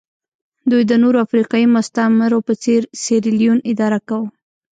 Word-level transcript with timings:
دوی 0.69 0.83
د 0.87 0.93
نورو 1.03 1.17
افریقایي 1.25 1.67
مستعمرو 1.75 2.39
په 2.47 2.53
څېر 2.63 2.81
سیریلیون 3.03 3.59
اداره 3.71 3.99
کاوه. 4.07 4.27